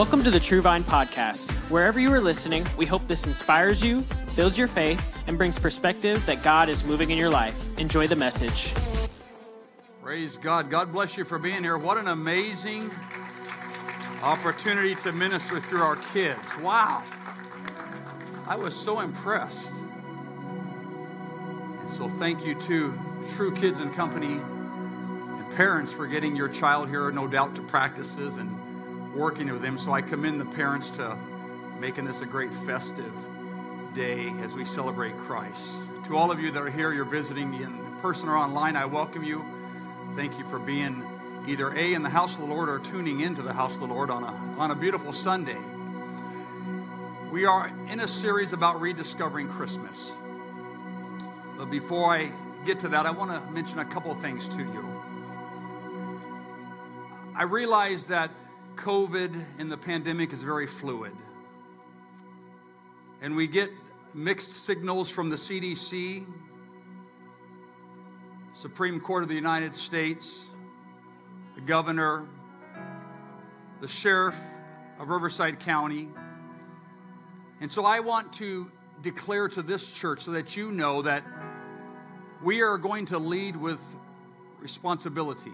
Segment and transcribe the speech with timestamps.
[0.00, 1.50] Welcome to the True Vine Podcast.
[1.68, 4.02] Wherever you are listening, we hope this inspires you,
[4.34, 7.78] builds your faith, and brings perspective that God is moving in your life.
[7.78, 8.72] Enjoy the message.
[10.02, 10.70] Praise God.
[10.70, 11.76] God bless you for being here.
[11.76, 12.90] What an amazing
[14.22, 16.40] opportunity to minister through our kids.
[16.62, 17.04] Wow.
[18.46, 19.70] I was so impressed.
[21.82, 22.98] And so thank you to
[23.34, 28.38] True Kids and Company and parents for getting your child here, no doubt, to practices
[28.38, 28.59] and
[29.14, 29.78] working with them.
[29.78, 31.16] So I commend the parents to
[31.78, 33.12] making this a great festive
[33.94, 35.70] day as we celebrate Christ.
[36.04, 38.84] To all of you that are here, you're visiting me in person or online, I
[38.86, 39.44] welcome you.
[40.16, 41.04] Thank you for being
[41.46, 43.86] either A, in the house of the Lord or tuning into the house of the
[43.86, 45.58] Lord on a, on a beautiful Sunday.
[47.30, 50.12] We are in a series about rediscovering Christmas.
[51.56, 52.32] But before I
[52.64, 55.02] get to that, I want to mention a couple things to you.
[57.34, 58.30] I realize that
[58.76, 61.12] COVID and the pandemic is very fluid.
[63.20, 63.70] And we get
[64.14, 66.26] mixed signals from the CDC,
[68.54, 70.46] Supreme Court of the United States,
[71.54, 72.26] the governor,
[73.80, 74.38] the sheriff
[74.98, 76.08] of Riverside County.
[77.60, 78.70] And so I want to
[79.02, 81.24] declare to this church so that you know that
[82.42, 83.80] we are going to lead with
[84.60, 85.52] responsibility.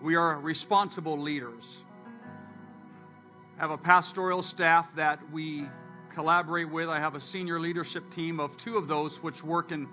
[0.00, 1.78] We are responsible leaders.
[3.56, 5.64] Have a pastoral staff that we
[6.14, 6.88] collaborate with.
[6.88, 9.88] I have a senior leadership team of two of those which work in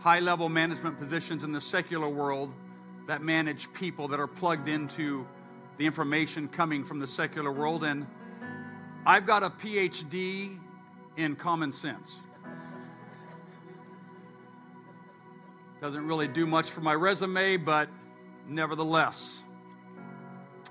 [0.00, 2.50] high level management positions in the secular world
[3.06, 5.26] that manage people that are plugged into
[5.76, 7.84] the information coming from the secular world.
[7.84, 8.06] And
[9.04, 10.58] I've got a PhD
[11.18, 12.20] in common sense.
[15.82, 17.90] Doesn't really do much for my resume, but
[18.48, 19.40] nevertheless.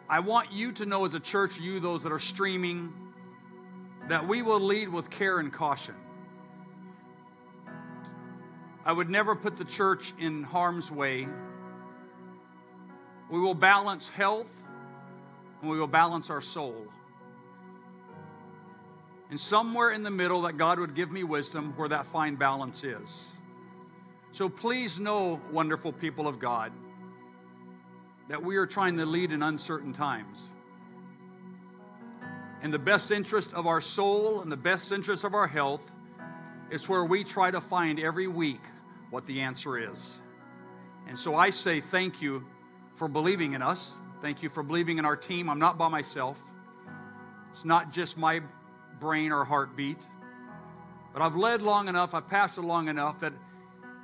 [0.10, 2.94] I want you to know as a church, you, those that are streaming,
[4.10, 5.96] that we will lead with care and caution.
[8.86, 11.28] I would never put the church in harm's way.
[13.30, 14.52] We will balance health
[15.62, 16.88] and we will balance our soul.
[19.30, 22.84] And somewhere in the middle, that God would give me wisdom where that fine balance
[22.84, 23.30] is.
[24.34, 26.74] So please know, wonderful people of God,
[28.32, 30.52] that we are trying to lead in uncertain times.
[32.64, 35.94] In the best interest of our soul and the best interest of our health
[36.70, 38.62] is where we try to find every week
[39.10, 40.18] what the answer is.
[41.10, 42.46] And so I say thank you
[42.96, 44.00] for believing in us.
[44.22, 45.50] Thank you for believing in our team.
[45.50, 46.42] I'm not by myself.
[47.50, 48.40] It's not just my
[49.02, 50.00] brain or heartbeat.
[51.12, 53.34] But I've led long enough, I've pastored long enough that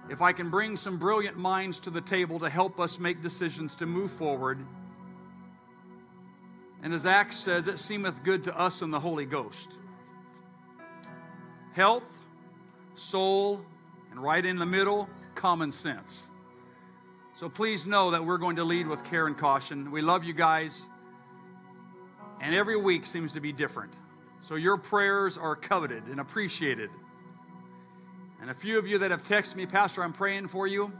[0.09, 3.75] if I can bring some brilliant minds to the table to help us make decisions
[3.75, 4.59] to move forward.
[6.83, 9.77] And as Acts says, it seemeth good to us and the Holy Ghost.
[11.73, 12.19] Health,
[12.95, 13.61] soul,
[14.11, 16.23] and right in the middle, common sense.
[17.35, 19.91] So please know that we're going to lead with care and caution.
[19.91, 20.85] We love you guys.
[22.41, 23.93] And every week seems to be different.
[24.41, 26.89] So your prayers are coveted and appreciated.
[28.47, 30.93] And a few of you that have texted me, Pastor, I'm praying for you.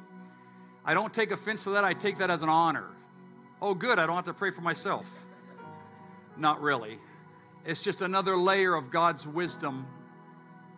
[0.84, 1.86] I don't take offense to that.
[1.86, 2.90] I take that as an honor.
[3.62, 4.00] Oh, good.
[4.00, 5.10] I don't have to pray for myself.
[6.36, 7.00] Not really.
[7.64, 9.88] It's just another layer of God's wisdom.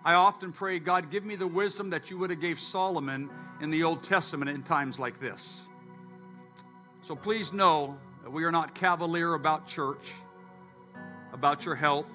[0.05, 3.31] I often pray, God, give me the wisdom that you would have gave Solomon
[3.61, 5.65] in the Old Testament in times like this.
[7.01, 10.13] So please know that we are not cavalier about church,
[11.33, 12.11] about your health,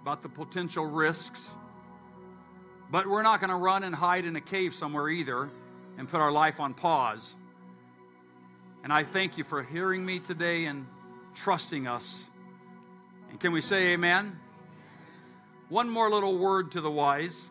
[0.00, 1.50] about the potential risks.
[2.94, 5.50] But we're not going to run and hide in a cave somewhere either
[5.98, 7.34] and put our life on pause.
[8.84, 10.86] And I thank you for hearing me today and
[11.34, 12.22] trusting us.
[13.30, 14.38] And can we say amen?
[15.70, 17.50] One more little word to the wise.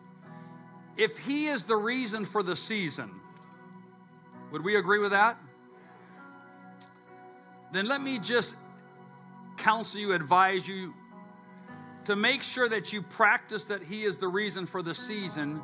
[0.96, 3.10] If he is the reason for the season,
[4.50, 5.36] would we agree with that?
[7.70, 8.56] Then let me just
[9.58, 10.94] counsel you, advise you,
[12.04, 15.62] to make sure that you practice that He is the reason for the season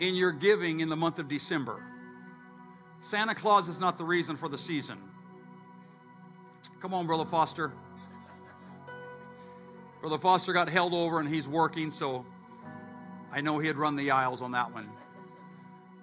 [0.00, 1.82] in your giving in the month of December.
[3.00, 4.98] Santa Claus is not the reason for the season.
[6.80, 7.72] Come on, Brother Foster.
[10.00, 12.24] Brother Foster got held over and he's working, so
[13.32, 14.88] I know he had run the aisles on that one.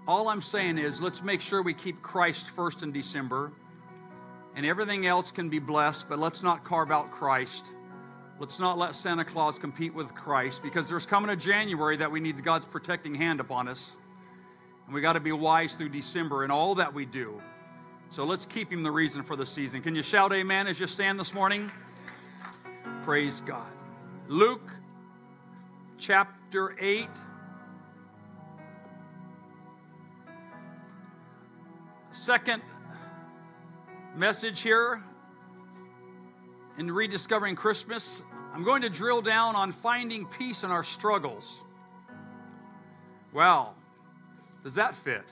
[0.07, 3.51] All I'm saying is let's make sure we keep Christ first in December,
[4.55, 7.71] and everything else can be blessed, but let's not carve out Christ
[8.39, 12.19] Let's not let Santa Claus compete with Christ because there's coming a January that we
[12.19, 13.97] need God's protecting hand upon us.
[14.85, 17.41] And we got to be wise through December in all that we do.
[18.11, 19.81] So let's keep him the reason for the season.
[19.81, 21.71] Can you shout amen as you stand this morning?
[23.01, 23.71] Praise God.
[24.27, 24.71] Luke
[25.97, 27.09] chapter 8.
[32.11, 32.61] Second
[34.15, 35.03] message here
[36.77, 38.23] in rediscovering Christmas.
[38.53, 41.63] I'm going to drill down on finding peace in our struggles.
[43.33, 43.75] Well,
[44.63, 45.23] does that fit?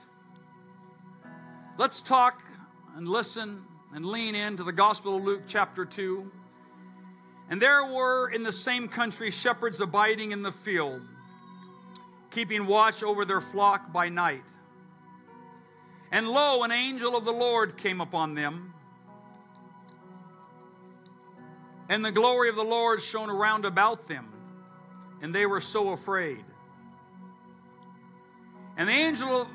[1.78, 2.42] Let's talk
[2.96, 3.62] and listen
[3.94, 6.30] and lean into the Gospel of Luke, chapter 2.
[7.48, 11.00] And there were in the same country shepherds abiding in the field,
[12.30, 14.42] keeping watch over their flock by night.
[16.10, 18.72] And lo, an angel of the Lord came upon them.
[21.88, 24.28] And the glory of the Lord shone around about them,
[25.22, 26.44] and they were so afraid.
[28.76, 29.48] And the angel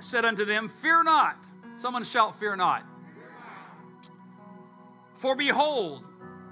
[0.00, 1.36] said unto them, Fear not.
[1.76, 2.84] Someone shout, Fear not.
[5.14, 6.04] For behold,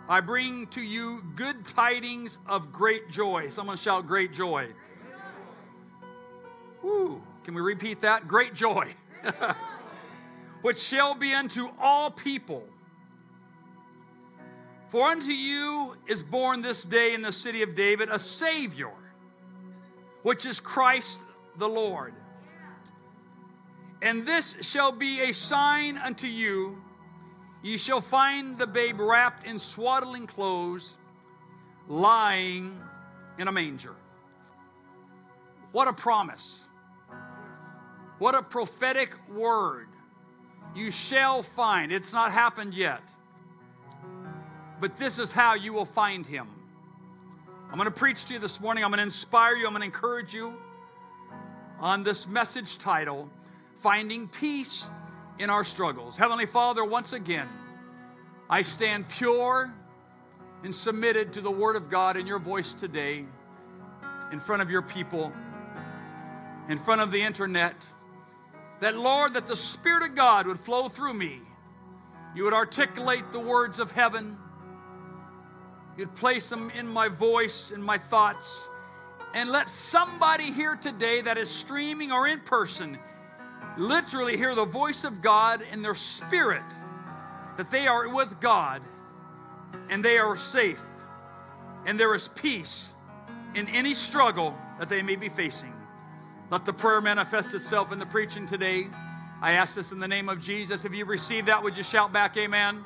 [0.09, 3.49] I bring to you good tidings of great joy.
[3.49, 4.69] Someone shout, Great joy.
[6.83, 7.23] Woo.
[7.45, 8.27] Can we repeat that?
[8.27, 8.95] Great joy.
[10.63, 12.65] Which shall be unto all people.
[14.91, 18.93] For unto you is born this day in the city of David a Savior,
[20.23, 21.21] which is Christ
[21.57, 22.13] the Lord.
[24.03, 26.83] And this shall be a sign unto you
[27.63, 30.97] Ye shall find the babe wrapped in swaddling clothes,
[31.89, 32.81] lying
[33.39, 33.95] in a manger.
[35.73, 36.69] What a promise.
[38.19, 39.89] What a prophetic word.
[40.75, 41.93] You shall find.
[41.93, 43.03] It's not happened yet.
[44.81, 46.49] But this is how you will find him.
[47.71, 48.82] I'm going to preach to you this morning.
[48.82, 49.67] I'm going to inspire you.
[49.67, 50.55] I'm going to encourage you
[51.79, 53.29] on this message title
[53.77, 54.88] Finding Peace
[55.38, 56.17] in our struggles.
[56.17, 57.49] Heavenly Father, once again,
[58.49, 59.73] I stand pure
[60.65, 63.25] and submitted to the Word of God in your voice today,
[64.33, 65.33] in front of your people,
[66.69, 67.75] in front of the internet.
[68.81, 71.38] That, Lord, that the Spirit of God would flow through me.
[72.35, 74.38] You would articulate the words of heaven.
[76.00, 78.70] You'd place them in my voice, in my thoughts.
[79.35, 82.99] And let somebody here today that is streaming or in person
[83.76, 86.62] literally hear the voice of God in their spirit
[87.58, 88.81] that they are with God
[89.91, 90.81] and they are safe
[91.85, 92.94] and there is peace
[93.55, 95.75] in any struggle that they may be facing.
[96.49, 98.87] Let the prayer manifest itself in the preaching today.
[99.43, 100.87] I ask this in the name of Jesus.
[100.87, 102.85] If you receive that, would you shout back, Amen?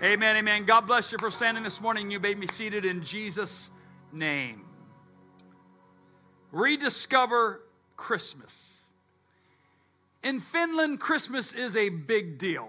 [0.00, 0.64] Amen, amen.
[0.64, 2.08] God bless you for standing this morning.
[2.08, 3.68] You made me seated in Jesus'
[4.12, 4.64] name.
[6.52, 7.62] Rediscover
[7.96, 8.82] Christmas.
[10.22, 12.68] In Finland, Christmas is a big deal.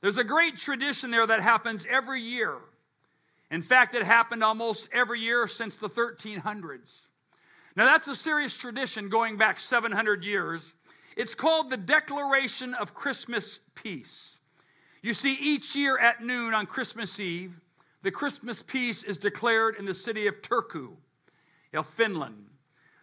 [0.00, 2.56] There's a great tradition there that happens every year.
[3.52, 7.06] In fact, it happened almost every year since the 1300s.
[7.76, 10.74] Now, that's a serious tradition going back 700 years.
[11.16, 14.33] It's called the Declaration of Christmas Peace.
[15.04, 17.60] You see, each year at noon on Christmas Eve,
[18.00, 20.92] the Christmas peace is declared in the city of Turku,
[21.74, 22.46] of Finland.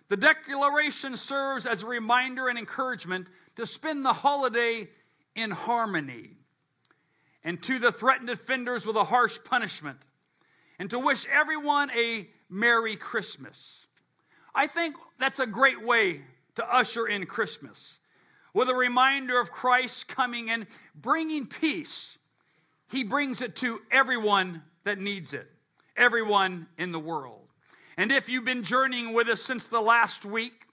[0.08, 4.90] The declaration serves as a reminder and encouragement to spend the holiday
[5.36, 6.32] in harmony,
[7.44, 10.00] and to the threatened offenders with a harsh punishment,
[10.80, 13.86] and to wish everyone a Merry Christmas.
[14.56, 16.24] I think that's a great way
[16.56, 18.00] to usher in Christmas
[18.54, 22.18] with a reminder of Christ coming and bringing peace.
[22.90, 25.50] He brings it to everyone that needs it,
[25.96, 27.48] everyone in the world.
[27.98, 30.66] And if you've been journeying with us since the last week,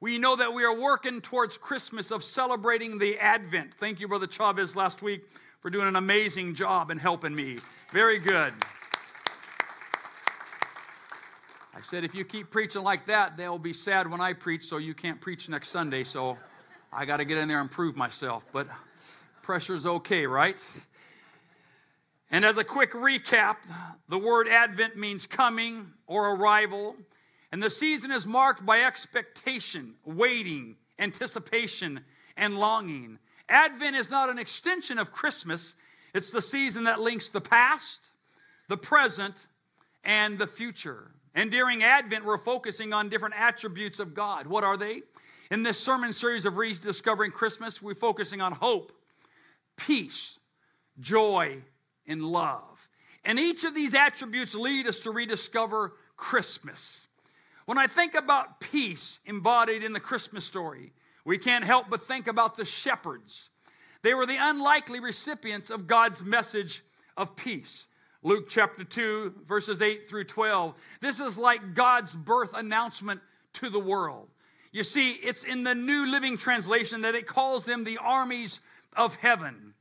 [0.00, 3.74] we know that we are working towards Christmas of celebrating the Advent.
[3.74, 5.28] Thank you, Brother Chavez, last week
[5.60, 7.58] for doing an amazing job and helping me.
[7.92, 8.52] Very good.
[11.74, 14.78] I said, if you keep preaching like that, they'll be sad when I preach, so
[14.78, 16.04] you can't preach next Sunday.
[16.04, 16.38] So
[16.98, 18.46] I got to get in there and prove myself.
[18.52, 18.68] But
[19.42, 20.64] pressure's okay, right?
[22.30, 23.56] And as a quick recap,
[24.08, 26.96] the word Advent means coming or arrival.
[27.52, 32.00] And the season is marked by expectation, waiting, anticipation,
[32.34, 33.18] and longing.
[33.50, 35.74] Advent is not an extension of Christmas,
[36.14, 38.12] it's the season that links the past,
[38.68, 39.48] the present,
[40.02, 41.10] and the future.
[41.34, 44.46] And during Advent, we're focusing on different attributes of God.
[44.46, 45.02] What are they?
[45.50, 48.92] In this sermon series of Rediscovering Christmas, we're focusing on hope,
[49.76, 50.40] peace,
[50.98, 51.58] joy,
[52.06, 52.88] and love.
[53.24, 57.06] And each of these attributes lead us to rediscover Christmas.
[57.64, 60.92] When I think about peace embodied in the Christmas story,
[61.24, 63.50] we can't help but think about the shepherds
[64.02, 66.84] They were the unlikely recipients of God's message
[67.16, 67.88] of peace.
[68.22, 70.74] Luke chapter 2, verses 8 through 12.
[71.00, 73.20] This is like God's birth announcement
[73.54, 74.28] to the world.
[74.76, 78.60] You see, it's in the New Living Translation that it calls them the armies
[78.94, 79.72] of heaven.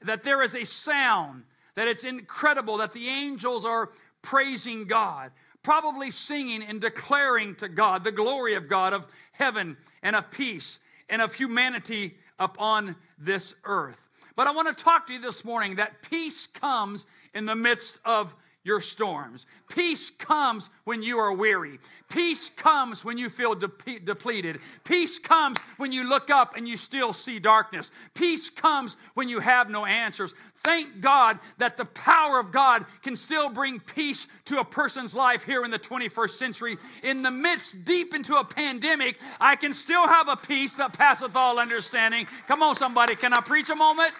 [0.00, 3.90] That there is a sound, that it's incredible, that the angels are
[4.22, 10.16] praising God, probably singing and declaring to God the glory of God, of heaven and
[10.16, 14.08] of peace and of humanity upon this earth.
[14.34, 17.98] But I want to talk to you this morning that peace comes in the midst
[18.02, 18.34] of
[18.68, 19.46] your storms.
[19.70, 21.80] Peace comes when you are weary.
[22.10, 24.58] Peace comes when you feel de- depleted.
[24.84, 27.90] Peace comes when you look up and you still see darkness.
[28.12, 30.34] Peace comes when you have no answers.
[30.56, 35.44] Thank God that the power of God can still bring peace to a person's life
[35.44, 36.76] here in the 21st century.
[37.02, 41.34] In the midst, deep into a pandemic, I can still have a peace that passeth
[41.34, 42.26] all understanding.
[42.46, 44.12] Come on, somebody, can I preach a moment?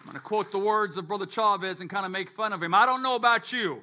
[0.00, 2.62] I'm going to quote the words of Brother Chavez and kind of make fun of
[2.62, 2.74] him.
[2.74, 3.82] I don't know about you,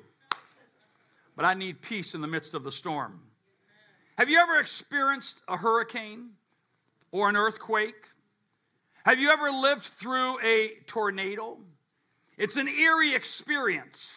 [1.35, 3.21] but I need peace in the midst of the storm.
[4.17, 6.31] Have you ever experienced a hurricane
[7.11, 8.07] or an earthquake?
[9.05, 11.59] Have you ever lived through a tornado?
[12.35, 14.11] It's an eerie experience.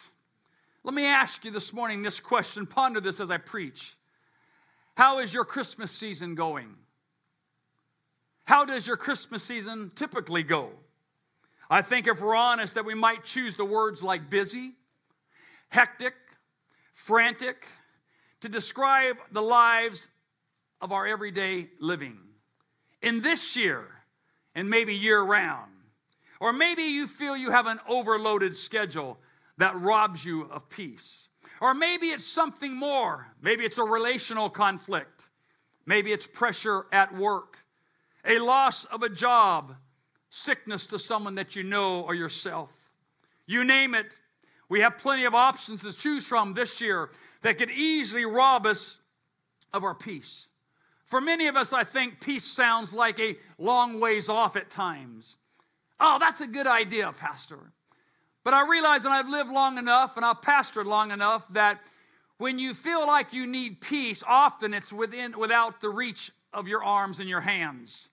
[0.83, 2.65] Let me ask you this morning this question.
[2.65, 3.95] Ponder this as I preach.
[4.97, 6.75] How is your Christmas season going?
[8.45, 10.71] How does your Christmas season typically go?
[11.71, 14.73] I think if we're honest, that we might choose the words like busy,
[15.69, 16.13] hectic,
[16.93, 17.65] frantic
[18.41, 20.09] to describe the lives
[20.81, 22.17] of our everyday living.
[23.01, 23.87] In this year,
[24.53, 25.71] and maybe year round,
[26.41, 29.17] or maybe you feel you have an overloaded schedule
[29.57, 31.29] that robs you of peace.
[31.61, 33.27] Or maybe it's something more.
[33.41, 35.29] Maybe it's a relational conflict.
[35.85, 37.59] Maybe it's pressure at work,
[38.25, 39.75] a loss of a job,
[40.31, 42.73] sickness to someone that you know or yourself.
[43.45, 44.17] You name it,
[44.69, 47.11] we have plenty of options to choose from this year
[47.41, 48.97] that could easily rob us
[49.73, 50.47] of our peace.
[51.05, 55.35] For many of us, I think peace sounds like a long ways off at times.
[55.99, 57.59] Oh, that's a good idea, Pastor.
[58.45, 61.81] But I realize that I've lived long enough and I've pastored long enough that
[62.37, 66.83] when you feel like you need peace, often it's within without the reach of your
[66.83, 68.09] arms and your hands.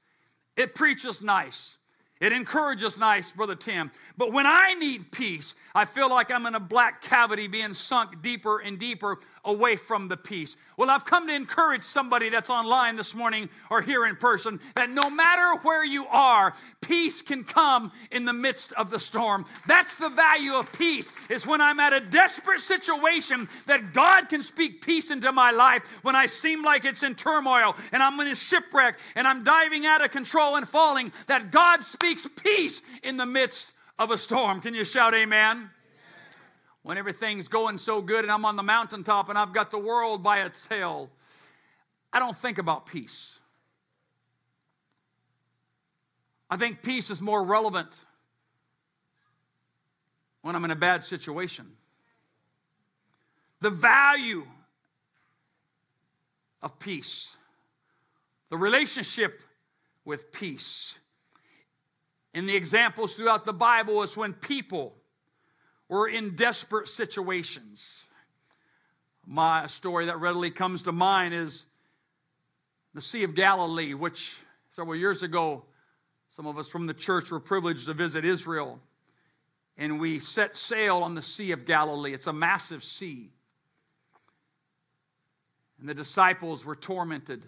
[0.56, 1.77] It preaches nice.
[2.20, 3.90] It encourages nice, Brother Tim.
[4.16, 8.22] But when I need peace, I feel like I'm in a black cavity being sunk
[8.22, 10.56] deeper and deeper away from the peace.
[10.78, 14.88] Well, I've come to encourage somebody that's online this morning or here in person that
[14.88, 19.44] no matter where you are, peace can come in the midst of the storm.
[19.66, 24.40] That's the value of peace, is when I'm at a desperate situation that God can
[24.40, 28.28] speak peace into my life when I seem like it's in turmoil and I'm in
[28.28, 33.16] a shipwreck and I'm diving out of control and falling, that God speaks peace in
[33.16, 34.60] the midst of a storm.
[34.60, 35.70] Can you shout amen?
[36.82, 40.22] When everything's going so good and I'm on the mountaintop and I've got the world
[40.22, 41.10] by its tail,
[42.12, 43.40] I don't think about peace.
[46.50, 48.04] I think peace is more relevant
[50.42, 51.66] when I'm in a bad situation.
[53.60, 54.46] The value
[56.62, 57.36] of peace,
[58.50, 59.42] the relationship
[60.04, 60.98] with peace.
[62.34, 64.94] In the examples throughout the Bible, is when people
[65.88, 68.04] were in desperate situations.
[69.26, 71.64] My story that readily comes to mind is
[72.94, 74.36] the Sea of Galilee, which
[74.74, 75.64] several years ago,
[76.30, 78.80] some of us from the church were privileged to visit Israel.
[79.76, 82.12] And we set sail on the Sea of Galilee.
[82.12, 83.30] It's a massive sea.
[85.78, 87.44] And the disciples were tormented,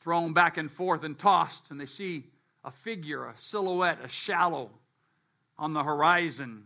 [0.00, 2.24] thrown back and forth and tossed, and they see
[2.62, 4.70] a figure, a silhouette, a shallow
[5.58, 6.64] on the horizon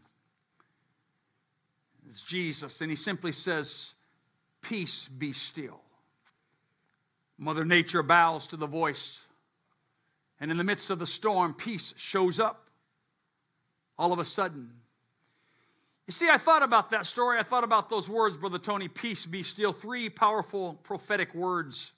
[2.06, 3.94] is Jesus, and he simply says,
[4.62, 5.80] Peace be still.
[7.38, 9.24] Mother Nature bows to the voice,
[10.40, 12.68] and in the midst of the storm, peace shows up
[13.98, 14.70] all of a sudden.
[16.06, 17.38] You see, I thought about that story.
[17.38, 19.72] I thought about those words, Brother Tony, peace be still.
[19.72, 21.92] Three powerful prophetic words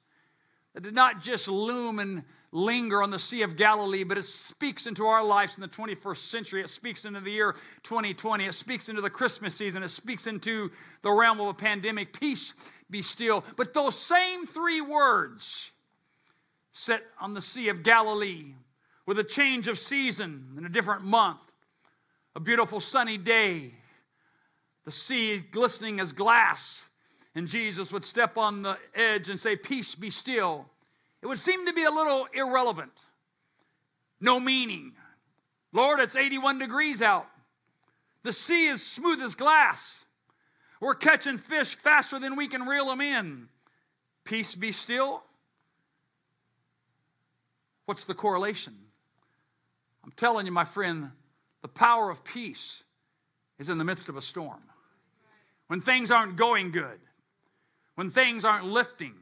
[0.75, 4.87] that did not just loom and linger on the Sea of Galilee, but it speaks
[4.87, 6.63] into our lives in the 21st century.
[6.63, 8.45] It speaks into the year 2020.
[8.45, 9.83] It speaks into the Christmas season.
[9.83, 10.71] It speaks into
[11.03, 12.19] the realm of a pandemic.
[12.19, 12.53] Peace
[12.91, 13.45] be still.
[13.57, 15.71] But those same three words
[16.73, 18.55] set on the Sea of Galilee
[19.07, 21.41] with a change of season in a different month,
[22.35, 23.75] a beautiful sunny day,
[24.85, 26.89] the sea glistening as glass,
[27.35, 30.67] and Jesus would step on the edge and say, Peace be still
[31.23, 33.05] it would seem to be a little irrelevant,
[34.21, 34.93] no meaning.
[35.73, 37.27] Lord, it's 81 degrees out.
[38.23, 40.05] The sea is smooth as glass.
[40.81, 43.49] We're catching fish faster than we can reel them in.
[44.25, 45.23] Peace be still.
[47.85, 48.75] What's the correlation?
[50.05, 51.11] I'm telling you, my friend,
[51.61, 52.83] the power of peace
[53.59, 54.63] is in the midst of a storm.
[55.67, 56.99] When things aren't going good,
[58.01, 59.13] when things aren't lifting,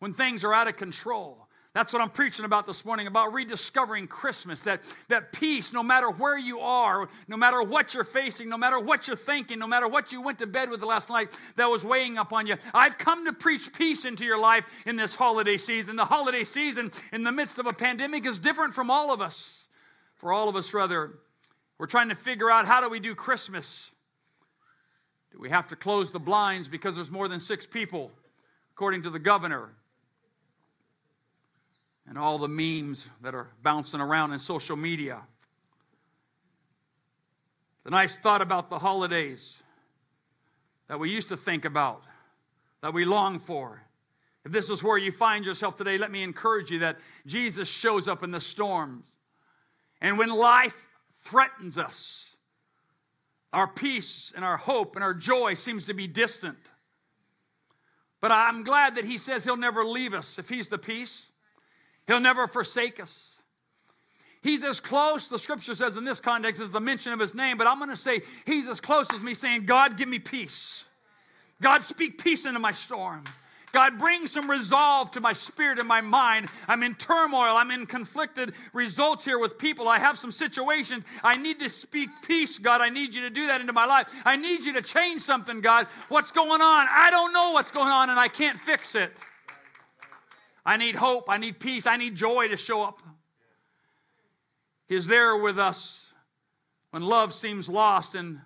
[0.00, 1.46] when things are out of control.
[1.72, 4.62] That's what I'm preaching about this morning about rediscovering Christmas.
[4.62, 8.80] That, that peace, no matter where you are, no matter what you're facing, no matter
[8.80, 11.84] what you're thinking, no matter what you went to bed with last night that was
[11.84, 12.56] weighing up on you.
[12.74, 15.94] I've come to preach peace into your life in this holiday season.
[15.94, 19.68] The holiday season in the midst of a pandemic is different from all of us.
[20.16, 21.20] For all of us, rather,
[21.78, 23.92] we're trying to figure out how do we do Christmas?
[25.38, 28.10] We have to close the blinds because there's more than six people,
[28.74, 29.70] according to the governor?
[32.08, 35.20] and all the memes that are bouncing around in social media.
[37.84, 39.62] The nice thought about the holidays
[40.88, 42.02] that we used to think about,
[42.80, 43.82] that we long for.
[44.44, 48.08] If this is where you find yourself today, let me encourage you that Jesus shows
[48.08, 49.16] up in the storms.
[50.00, 50.76] And when life
[51.18, 52.27] threatens us,
[53.52, 56.72] our peace and our hope and our joy seems to be distant.
[58.20, 61.30] But I'm glad that he says he'll never leave us if he's the peace.
[62.06, 63.36] He'll never forsake us.
[64.42, 67.58] He's as close, the scripture says in this context, as the mention of his name,
[67.58, 70.84] but I'm going to say he's as close as me saying, God, give me peace.
[71.60, 73.24] God, speak peace into my storm.
[73.72, 76.48] God, bring some resolve to my spirit and my mind.
[76.66, 77.56] I'm in turmoil.
[77.56, 79.88] I'm in conflicted results here with people.
[79.88, 81.04] I have some situations.
[81.22, 82.80] I need to speak peace, God.
[82.80, 84.10] I need you to do that into my life.
[84.24, 85.86] I need you to change something, God.
[86.08, 86.86] What's going on?
[86.90, 89.18] I don't know what's going on and I can't fix it.
[90.64, 91.28] I need hope.
[91.28, 91.86] I need peace.
[91.86, 93.02] I need joy to show up.
[94.88, 96.12] He's there with us
[96.90, 98.40] when love seems lost and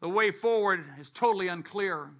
[0.00, 2.10] the way forward is totally unclear.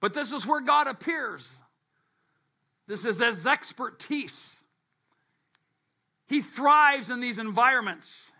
[0.00, 1.54] But this is where God appears.
[2.86, 4.62] This is his expertise.
[6.26, 8.30] He thrives in these environments.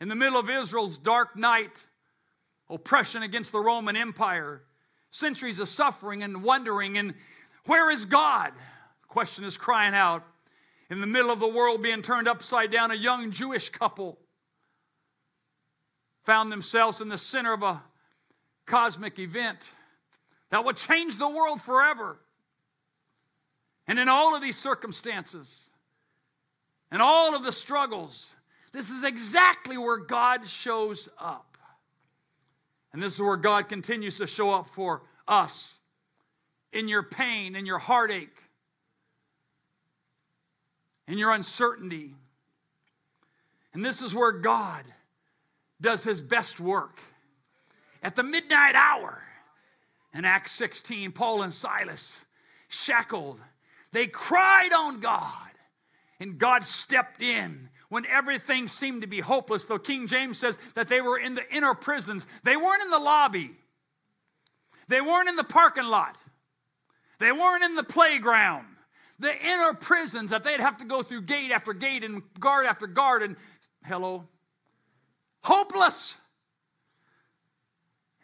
[0.00, 1.84] In the middle of Israel's dark night,
[2.70, 4.62] oppression against the Roman Empire,
[5.10, 7.14] centuries of suffering and wondering and
[7.66, 8.52] where is God?
[8.54, 10.24] The question is crying out.
[10.90, 14.18] In the middle of the world being turned upside down, a young Jewish couple
[16.24, 17.82] found themselves in the center of a
[18.64, 19.70] cosmic event
[20.50, 22.18] that would change the world forever.
[23.86, 25.70] And in all of these circumstances
[26.90, 28.34] and all of the struggles,
[28.72, 31.56] this is exactly where God shows up.
[32.92, 35.78] And this is where God continues to show up for us
[36.72, 38.36] in your pain, in your heartache,
[41.06, 42.14] in your uncertainty.
[43.72, 44.84] And this is where God
[45.80, 47.00] does his best work.
[48.02, 49.22] At the midnight hour
[50.18, 52.24] in Acts 16, Paul and Silas,
[52.66, 53.40] shackled,
[53.92, 55.50] they cried on God,
[56.18, 59.64] and God stepped in when everything seemed to be hopeless.
[59.64, 62.98] Though King James says that they were in the inner prisons, they weren't in the
[62.98, 63.52] lobby,
[64.88, 66.16] they weren't in the parking lot.
[67.18, 68.66] They weren't in the playground.
[69.18, 72.86] The inner prisons that they'd have to go through gate after gate and guard after
[72.86, 73.36] guard and
[73.84, 74.28] hello.
[75.42, 76.16] Hopeless.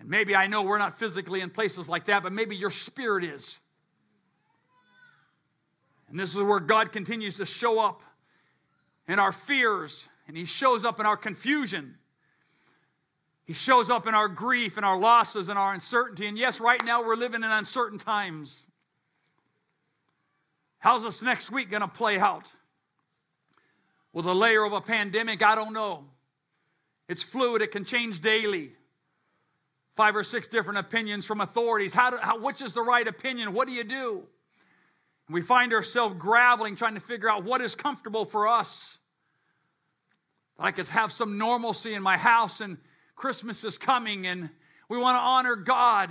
[0.04, 3.24] And maybe I know we're not physically in places like that, but maybe your spirit
[3.24, 3.58] is.
[6.10, 8.02] And this is where God continues to show up
[9.08, 11.94] in our fears, and He shows up in our confusion.
[13.46, 16.26] He shows up in our grief and our losses and our uncertainty.
[16.26, 18.66] And yes, right now we're living in uncertain times.
[20.80, 22.52] How's this next week going to play out?
[24.12, 26.04] With a layer of a pandemic, I don't know.
[27.08, 28.72] It's fluid, it can change daily.
[29.96, 31.94] Five or six different opinions from authorities.
[31.94, 33.52] How, do, how which is the right opinion?
[33.52, 34.24] What do you do?
[35.30, 38.98] we find ourselves graveling, trying to figure out what is comfortable for us.
[40.58, 42.76] I could have some normalcy in my house, and
[43.16, 44.50] Christmas is coming, and
[44.88, 46.10] we want to honor God.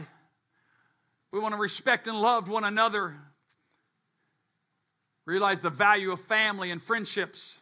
[1.32, 3.16] We want to respect and love one another.
[5.26, 7.58] Realize the value of family and friendships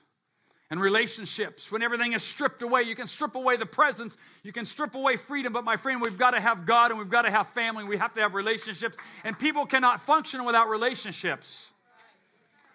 [0.72, 1.70] and relationships.
[1.70, 5.18] When everything is stripped away, you can strip away the presence, you can strip away
[5.18, 5.52] freedom.
[5.52, 7.98] But my friend, we've got to have God and we've got to have family, we
[7.98, 8.98] have to have relationships.
[9.26, 11.74] And people cannot function without relationships.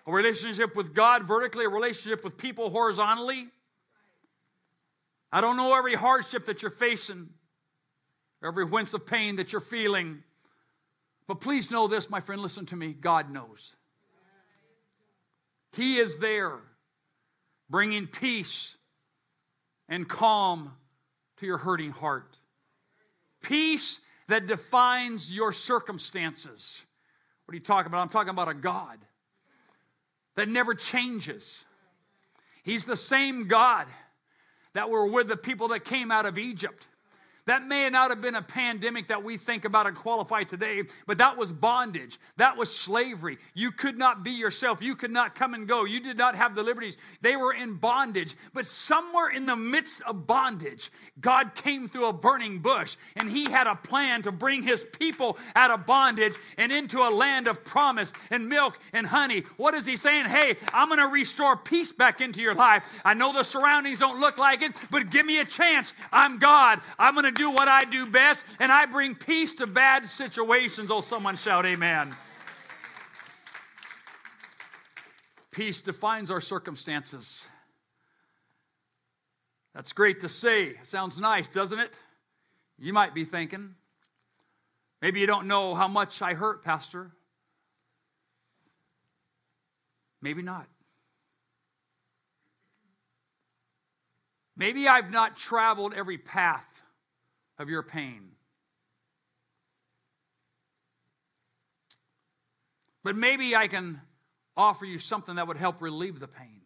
[0.07, 3.49] A relationship with God vertically, a relationship with people horizontally.
[5.33, 7.31] I don't know every hardship that you're facing,
[8.45, 10.23] every wince of pain that you're feeling.
[11.27, 13.75] But please know this, my friend, listen to me God knows.
[15.73, 16.61] He is there,
[17.68, 18.76] bringing peace
[19.88, 20.72] and calm
[21.38, 22.37] to your hurting heart.
[23.42, 26.85] Peace that defines your circumstances.
[27.44, 28.02] What are you talking about?
[28.02, 28.98] I'm talking about a God
[30.35, 31.64] that never changes.
[32.64, 33.87] He's the same God
[34.74, 36.88] that were with the people that came out of Egypt.
[37.47, 41.19] That may not have been a pandemic that we think about and qualify today, but
[41.19, 42.19] that was bondage.
[42.37, 43.39] That was slavery.
[43.55, 44.83] You could not be yourself.
[44.83, 45.85] You could not come and go.
[45.85, 46.99] You did not have the liberties.
[47.21, 48.35] They were in bondage.
[48.53, 53.49] But somewhere in the midst of bondage, God came through a burning bush and He
[53.49, 57.65] had a plan to bring His people out of bondage and into a land of
[57.65, 59.45] promise and milk and honey.
[59.57, 60.27] What is He saying?
[60.27, 62.93] Hey, I'm going to restore peace back into your life.
[63.05, 65.95] I know the surroundings don't look like it, but give me a chance.
[66.11, 66.81] I'm God.
[66.99, 70.90] I'm going to do what I do best, and I bring peace to bad situations.
[70.90, 72.14] Oh, someone shout, Amen.
[75.51, 77.49] Peace defines our circumstances.
[79.75, 80.75] That's great to say.
[80.83, 82.03] Sounds nice, doesn't it?
[82.79, 83.75] You might be thinking.
[85.01, 87.12] Maybe you don't know how much I hurt, Pastor.
[90.20, 90.66] Maybe not.
[94.57, 96.83] Maybe I've not traveled every path
[97.59, 98.31] of your pain.
[103.03, 104.01] But maybe I can
[104.57, 106.62] offer you something that would help relieve the pain.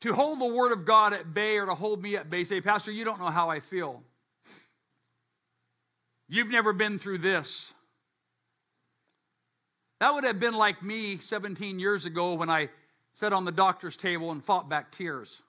[0.00, 2.60] To hold the Word of God at bay or to hold me at bay, say,
[2.60, 4.02] Pastor, you don't know how I feel.
[6.28, 7.72] You've never been through this.
[10.00, 12.68] That would have been like me 17 years ago when I
[13.12, 15.42] sat on the doctor's table and fought back tears.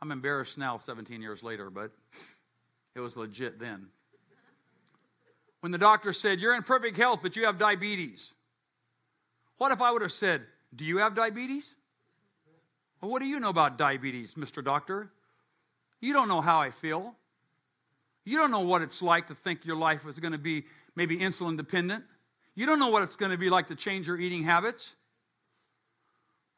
[0.00, 1.90] I'm embarrassed now, 17 years later, but
[2.94, 3.86] it was legit then.
[5.60, 8.34] When the doctor said, You're in perfect health, but you have diabetes.
[9.58, 10.42] What if I would have said,
[10.74, 11.74] Do you have diabetes?
[13.00, 14.62] Well, what do you know about diabetes, Mr.
[14.62, 15.10] Doctor?
[16.00, 17.14] You don't know how I feel.
[18.24, 21.16] You don't know what it's like to think your life is going to be maybe
[21.16, 22.04] insulin dependent.
[22.54, 24.94] You don't know what it's going to be like to change your eating habits.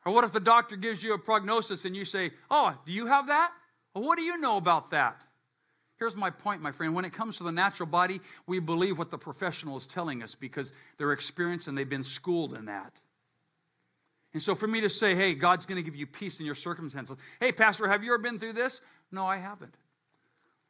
[0.08, 3.08] Or what if the doctor gives you a prognosis and you say, Oh, do you
[3.08, 3.52] have that?
[3.94, 5.20] Well, what do you know about that?
[5.98, 6.94] Here's my point, my friend.
[6.94, 10.34] When it comes to the natural body, we believe what the professional is telling us
[10.34, 12.94] because they're experienced and they've been schooled in that.
[14.32, 16.54] And so for me to say, hey, God's going to give you peace in your
[16.54, 17.18] circumstances.
[17.38, 18.80] Hey, Pastor, have you ever been through this?
[19.12, 19.74] No, I haven't.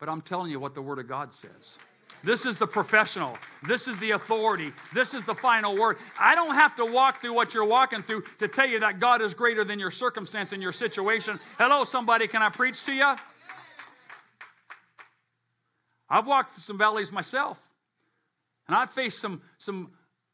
[0.00, 1.78] But I'm telling you what the Word of God says.
[2.24, 3.36] This is the professional.
[3.66, 4.72] This is the authority.
[4.92, 5.98] This is the final word.
[6.18, 9.22] I don't have to walk through what you're walking through to tell you that God
[9.22, 11.38] is greater than your circumstance and your situation.
[11.58, 13.14] Hello, somebody, can I preach to you?
[16.10, 17.60] I've walked through some valleys myself,
[18.66, 19.90] and I've faced some, some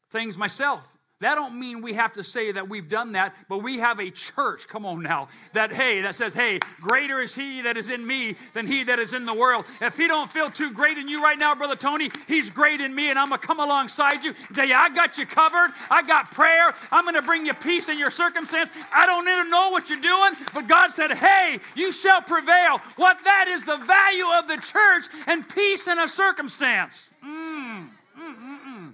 [0.09, 0.94] things myself.
[1.21, 4.11] That don't mean we have to say that we've done that, but we have a
[4.11, 8.05] church, come on now, that hey, that says, hey, greater is he that is in
[8.05, 9.63] me than he that is in the world.
[9.79, 12.93] If he don't feel too great in you right now, Brother Tony, he's great in
[12.93, 14.33] me, and I'm gonna come alongside you.
[14.57, 15.71] You, I got you covered.
[15.89, 16.73] I got prayer.
[16.91, 18.71] I'm gonna bring you peace in your circumstance.
[18.93, 22.79] I don't even know what you're doing, but God said, hey, you shall prevail.
[22.97, 27.09] What that is the value of the church and peace in a circumstance.
[27.25, 27.87] Mm,
[28.19, 28.93] mm, mm, mm.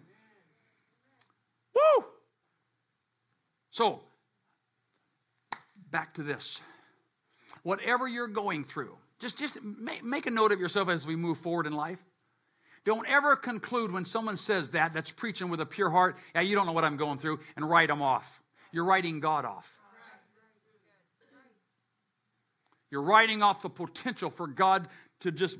[1.75, 2.05] Woo!
[3.71, 4.01] So,
[5.89, 6.61] back to this.
[7.63, 11.67] Whatever you're going through, just, just make a note of yourself as we move forward
[11.67, 11.99] in life.
[12.83, 16.55] Don't ever conclude when someone says that, that's preaching with a pure heart, yeah, you
[16.55, 18.41] don't know what I'm going through, and write them off.
[18.71, 19.71] You're writing God off.
[22.89, 24.87] You're writing off the potential for God
[25.21, 25.57] to just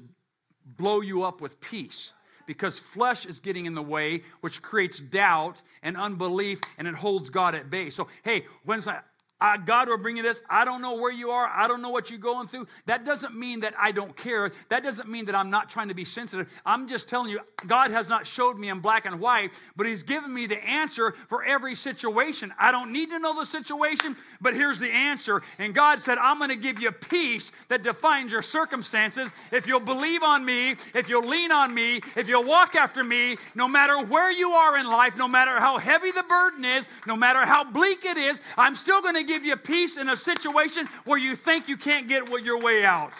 [0.66, 2.14] blow you up with peace
[2.46, 7.30] because flesh is getting in the way, which creates doubt and unbelief, and it holds
[7.30, 7.90] God at bay.
[7.90, 9.06] So, hey, when's that?
[9.42, 10.44] I, God will bring you this.
[10.48, 11.48] I don't know where you are.
[11.48, 12.68] I don't know what you're going through.
[12.86, 14.52] That doesn't mean that I don't care.
[14.70, 16.48] That doesn't mean that I'm not trying to be sensitive.
[16.64, 20.04] I'm just telling you, God has not showed me in black and white, but He's
[20.04, 22.54] given me the answer for every situation.
[22.60, 25.42] I don't need to know the situation, but here's the answer.
[25.58, 29.32] And God said, I'm going to give you peace that defines your circumstances.
[29.52, 33.38] If you'll believe on me, if you'll lean on me, if you'll walk after me,
[33.56, 37.16] no matter where you are in life, no matter how heavy the burden is, no
[37.16, 40.88] matter how bleak it is, I'm still going to give you peace in a situation
[41.06, 43.14] where you think you can't get your way out.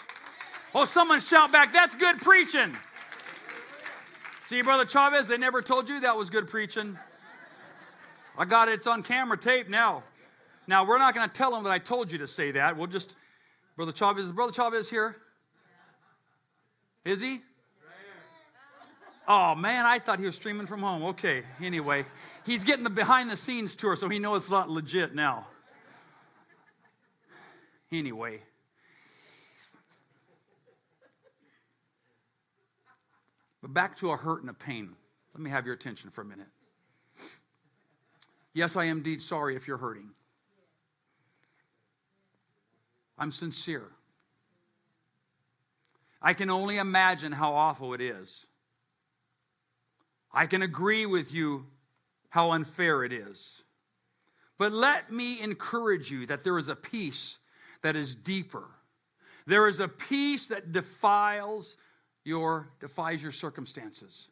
[0.74, 2.76] Oh, someone shout back, that's good preaching.
[4.46, 6.98] See, Brother Chavez, they never told you that was good preaching.
[8.36, 10.02] I got it, it's on camera tape now.
[10.66, 12.76] Now, we're not going to tell them that I told you to say that.
[12.76, 13.16] We'll just,
[13.76, 15.16] Brother Chavez, is Brother Chavez here?
[17.04, 17.40] Is he?
[19.26, 21.04] Oh man, I thought he was streaming from home.
[21.04, 22.04] Okay, anyway,
[22.44, 25.46] he's getting the behind the scenes tour, so he knows it's not legit now.
[27.92, 28.40] Anyway.
[33.60, 34.96] But back to a hurt and a pain.
[35.34, 36.48] Let me have your attention for a minute.
[38.54, 40.10] Yes, I am indeed sorry if you're hurting.
[43.18, 43.88] I'm sincere.
[46.20, 48.46] I can only imagine how awful it is.
[50.32, 51.66] I can agree with you
[52.30, 53.62] how unfair it is.
[54.58, 57.38] But let me encourage you that there is a peace
[57.82, 58.64] that is deeper.
[59.46, 61.76] There is a peace that defiles
[62.24, 64.28] your defies your circumstances.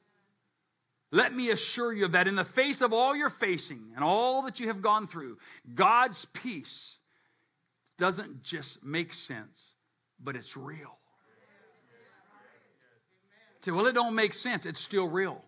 [1.12, 4.60] Let me assure you that in the face of all you're facing and all that
[4.60, 5.38] you have gone through,
[5.74, 6.98] God's peace
[7.98, 9.74] doesn't just make sense,
[10.22, 10.96] but it's real.
[13.62, 14.64] Say, well, it don't make sense.
[14.64, 15.44] It's still real.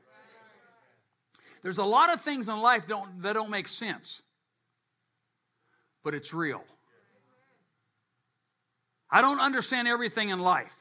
[1.63, 4.21] There's a lot of things in life don't, that don't make sense,
[6.03, 6.65] but it's real.
[9.13, 10.75] I don't understand everything in life.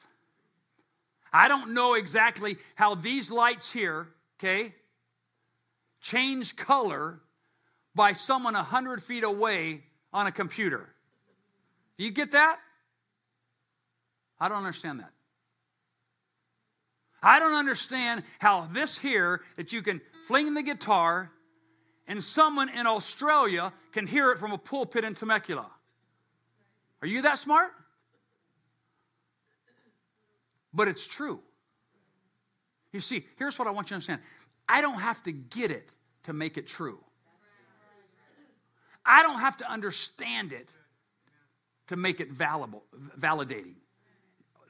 [1.33, 4.07] I don't know exactly how these lights here,
[4.39, 4.73] okay,
[5.99, 7.19] change color
[7.93, 10.89] by someone 100 feet away on a computer.
[11.97, 12.57] Do you get that?
[14.39, 15.11] I don't understand that.
[17.21, 21.31] I don't understand how this here, that you can fling the guitar
[22.07, 25.69] and someone in Australia can hear it from a pulpit in Temecula.
[27.01, 27.71] Are you that smart?
[30.73, 31.41] But it's true.
[32.91, 34.21] You see, here's what I want you to understand
[34.67, 36.99] I don't have to get it to make it true.
[39.05, 40.71] I don't have to understand it
[41.87, 42.83] to make it valuable,
[43.19, 43.75] validating.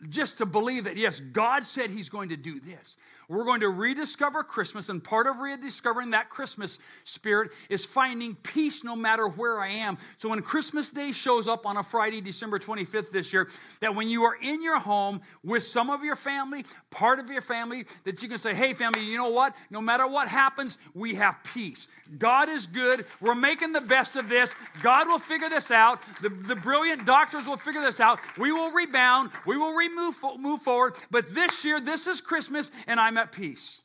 [0.10, 2.98] Just to believe that, yes, God said He's going to do this.
[3.32, 8.84] We're going to rediscover Christmas, and part of rediscovering that Christmas spirit is finding peace
[8.84, 9.98] no matter where I am.
[10.18, 13.48] So when Christmas Day shows up on a Friday, December 25th this year,
[13.80, 17.42] that when you are in your home with some of your family, part of your
[17.42, 19.56] family, that you can say, hey, family, you know what?
[19.70, 21.88] No matter what happens, we have peace.
[22.20, 23.06] God is good.
[23.22, 24.54] We're making the best of this.
[24.84, 26.02] God will figure this out.
[26.22, 28.20] The, the brilliant doctors will figure this out.
[28.38, 29.30] We will rebound.
[29.46, 30.96] We will remove, move forward.
[31.10, 33.82] But this year, this is Christmas, and I'm at peace.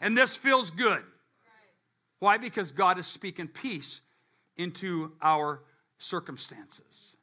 [0.00, 1.02] And this feels good.
[2.18, 2.38] Why?
[2.38, 4.00] Because God is speaking peace
[4.56, 5.62] into our
[5.98, 7.16] circumstances.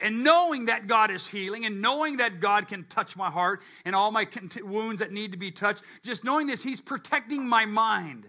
[0.00, 3.94] And knowing that God is healing and knowing that God can touch my heart and
[3.94, 4.26] all my
[4.62, 8.26] wounds that need to be touched, just knowing this, He's protecting my mind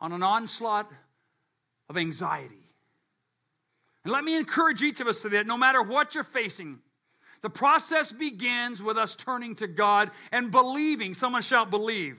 [0.00, 0.90] on an onslaught
[1.88, 2.72] of anxiety.
[4.04, 6.80] And let me encourage each of us to that no matter what you're facing,
[7.40, 11.14] the process begins with us turning to God and believing.
[11.14, 12.16] Someone shout, believe.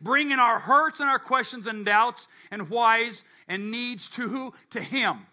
[0.00, 4.54] Bringing our hurts and our questions and doubts and whys and needs to who?
[4.70, 5.26] To Him.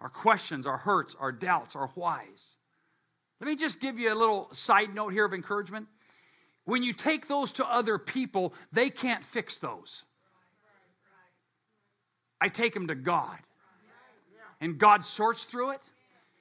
[0.00, 2.56] Our questions, our hurts, our doubts, our whys.
[3.40, 5.88] Let me just give you a little side note here of encouragement.
[6.66, 10.04] When you take those to other people, they can't fix those.
[12.40, 13.38] I take them to God.
[14.60, 15.80] And God sorts through it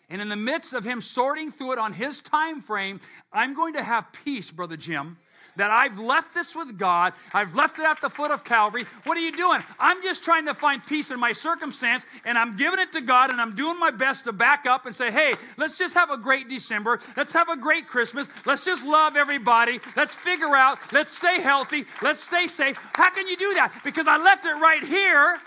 [0.09, 2.99] and in the midst of him sorting through it on his time frame,
[3.31, 5.17] I'm going to have peace, Brother Jim.
[5.55, 7.13] That I've left this with God.
[7.31, 8.85] I've left it at the foot of Calvary.
[9.03, 9.61] What are you doing?
[9.79, 13.29] I'm just trying to find peace in my circumstance, and I'm giving it to God,
[13.29, 16.17] and I'm doing my best to back up and say, hey, let's just have a
[16.17, 16.99] great December.
[17.15, 18.27] Let's have a great Christmas.
[18.47, 19.79] Let's just love everybody.
[19.95, 20.79] Let's figure out.
[20.91, 21.85] Let's stay healthy.
[22.01, 22.75] Let's stay safe.
[22.95, 23.79] How can you do that?
[23.83, 25.37] Because I left it right here,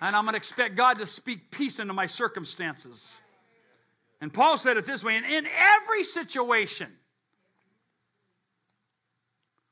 [0.00, 3.18] and I'm going to expect God to speak peace into my circumstances.
[4.20, 6.92] And Paul said it this way and in every situation,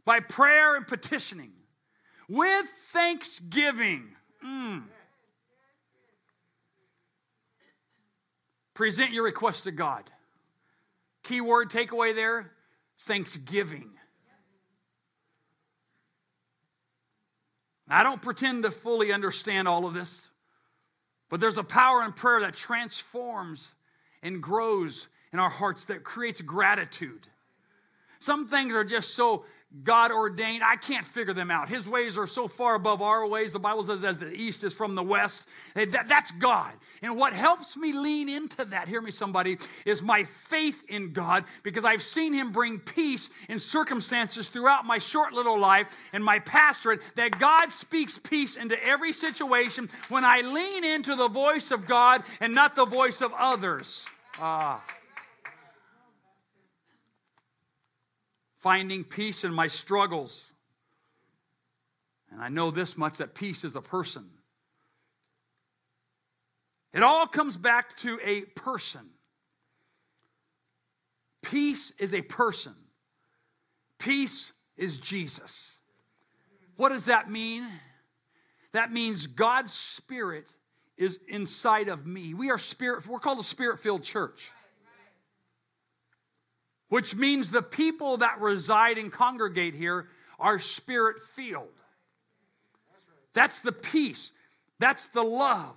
[0.05, 1.53] by prayer and petitioning,
[2.29, 4.09] with thanksgiving,
[4.45, 4.83] mm,
[8.75, 10.11] present your request to God.
[11.23, 12.51] Key word takeaway there
[13.01, 13.91] thanksgiving.
[17.89, 20.29] I don't pretend to fully understand all of this,
[21.29, 23.73] but there's a power in prayer that transforms
[24.25, 27.29] and grows in our hearts that creates gratitude.
[28.19, 29.45] Some things are just so
[29.83, 31.69] God ordained, I can't figure them out.
[31.69, 33.53] His ways are so far above our ways.
[33.53, 35.49] The Bible says, as the east is from the west.
[35.75, 36.73] That, that's God.
[37.03, 41.45] And what helps me lean into that, hear me, somebody, is my faith in God
[41.65, 46.39] because I've seen Him bring peace in circumstances throughout my short little life and my
[46.39, 47.01] pastorate.
[47.17, 52.23] That God speaks peace into every situation when I lean into the voice of God
[52.41, 54.07] and not the voice of others.
[54.39, 54.83] Ah.
[58.65, 60.51] finding peace in my struggles.
[62.33, 64.25] And I know this much that peace is a person.
[66.95, 69.03] It all comes back to a person.
[71.43, 72.73] Peace is a person.
[73.99, 75.77] Peace is Jesus.
[76.77, 77.69] What does that mean?
[78.73, 80.47] That means God's Spirit
[80.97, 82.35] is inside of me.
[82.35, 84.51] We are spirit, we're called a spirit filled church.
[86.89, 91.69] Which means the people that reside and congregate here are spirit filled.
[93.33, 94.33] That's the peace.
[94.79, 95.77] That's the love.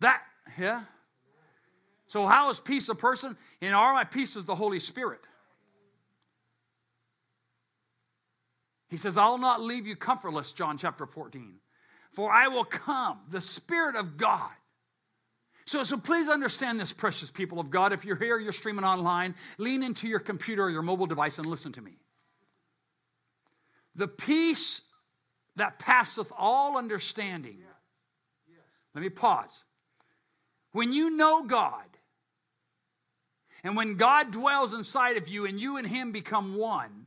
[0.00, 0.22] That,
[0.58, 0.82] yeah.
[2.08, 3.36] So, how is peace a person?
[3.60, 5.20] In our my peace is the Holy Spirit.
[8.88, 11.54] He says, I'll not leave you comfortless, John chapter 14.
[12.12, 14.50] For I will come, the Spirit of God.
[15.64, 17.92] So, so please understand this, precious people of God.
[17.92, 21.46] If you're here, you're streaming online, lean into your computer or your mobile device and
[21.46, 21.92] listen to me.
[23.94, 24.82] The peace
[25.56, 27.58] that passeth all understanding.
[28.94, 29.62] Let me pause.
[30.72, 31.84] When you know God,
[33.62, 37.06] and when God dwells inside of you and you and Him become one,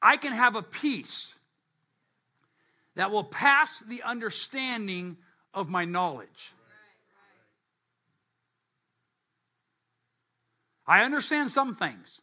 [0.00, 1.34] I can have a peace
[2.98, 5.16] that will pass the understanding
[5.54, 6.52] of my knowledge.
[10.84, 12.20] I understand some things.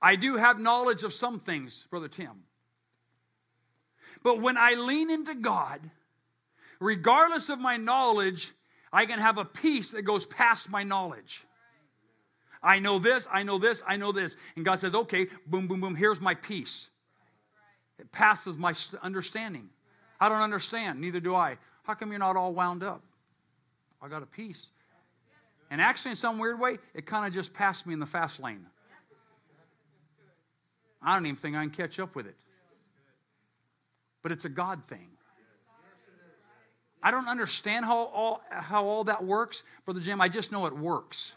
[0.00, 2.44] I do have knowledge of some things, Brother Tim.
[4.22, 5.80] But when I lean into God,
[6.80, 8.52] regardless of my knowledge,
[8.90, 11.44] I can have a peace that goes past my knowledge.
[12.62, 14.34] I know this, I know this, I know this.
[14.56, 16.88] And God says, okay, boom, boom, boom, here's my peace.
[17.98, 19.68] It passes my understanding.
[20.20, 21.58] I don't understand, neither do I.
[21.84, 23.02] How come you're not all wound up?
[24.00, 24.68] I got a peace.
[25.70, 28.40] And actually, in some weird way, it kind of just passed me in the fast
[28.40, 28.64] lane.
[31.02, 32.36] I don't even think I can catch up with it.
[34.22, 35.08] But it's a God thing.
[37.02, 40.20] I don't understand how all, how all that works, Brother Jim.
[40.20, 41.34] I just know it works.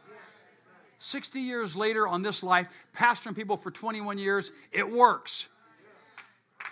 [1.00, 5.50] 60 years later on this life, pastoring people for 21 years, it works.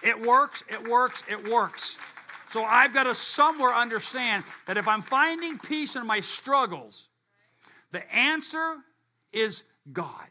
[0.02, 1.98] It works, it works, it works.
[2.52, 7.10] So I've got to somewhere understand that if I'm finding peace in my struggles,
[7.92, 8.78] the answer
[9.32, 10.28] is God.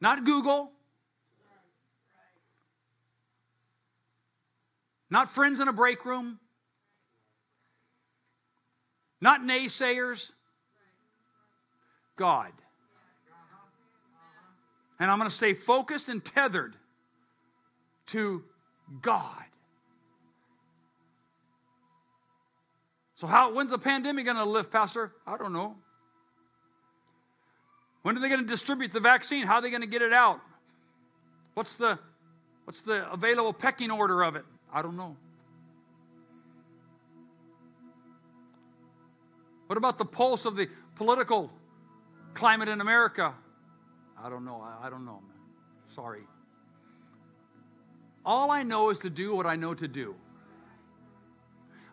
[0.00, 0.72] Not Google,
[5.10, 6.38] not friends in a break room,
[9.20, 10.32] not naysayers,
[12.16, 12.52] God.
[14.98, 16.74] And I'm going to stay focused and tethered
[18.06, 18.44] to
[19.00, 19.44] God.
[23.14, 25.12] So, how, when's the pandemic going to lift, Pastor?
[25.26, 25.76] I don't know.
[28.02, 29.46] When are they going to distribute the vaccine?
[29.46, 30.40] How are they going to get it out?
[31.54, 31.98] What's the,
[32.64, 34.44] what's the available pecking order of it?
[34.72, 35.16] I don't know.
[39.66, 41.50] What about the pulse of the political
[42.34, 43.34] climate in America?
[44.22, 44.62] I don't know.
[44.62, 45.20] I, I don't know.
[45.88, 46.22] Sorry.
[48.24, 50.14] All I know is to do what I know to do.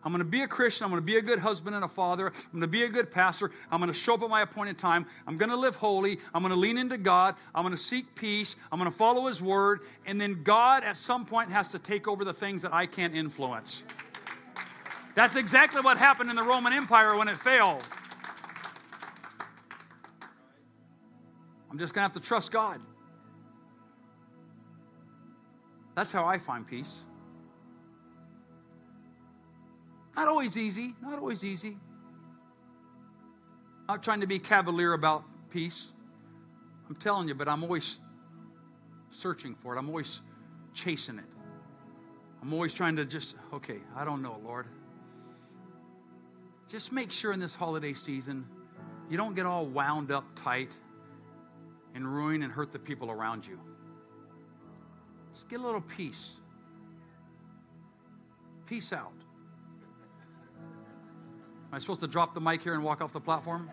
[0.04, 0.84] I'm going to be a Christian.
[0.84, 2.28] I'm going to be a good husband and a father.
[2.28, 3.50] I'm going to be a good pastor.
[3.72, 5.04] I'm going to show up at my appointed time.
[5.26, 6.20] I'm going to live holy.
[6.32, 7.34] I'm going to lean into God.
[7.52, 8.54] I'm going to seek peace.
[8.70, 9.80] I'm going to follow His word.
[10.06, 13.16] And then God, at some point, has to take over the things that I can't
[13.16, 13.82] influence.
[15.16, 17.82] That's exactly what happened in the Roman Empire when it failed.
[21.76, 22.80] I'm just going to have to trust God.
[25.94, 26.90] That's how I find peace.
[30.16, 31.76] Not always easy, not always easy.
[33.88, 35.92] Not trying to be cavalier about peace.
[36.88, 38.00] I'm telling you, but I'm always
[39.10, 39.78] searching for it.
[39.78, 40.22] I'm always
[40.72, 41.24] chasing it.
[42.40, 44.66] I'm always trying to just, okay, I don't know, Lord.
[46.70, 48.46] Just make sure in this holiday season
[49.10, 50.70] you don't get all wound up tight
[51.96, 53.58] and ruin and hurt the people around you.
[55.32, 56.36] Just get a little peace.
[58.66, 59.14] Peace out.
[60.60, 63.70] Am I supposed to drop the mic here and walk off the platform?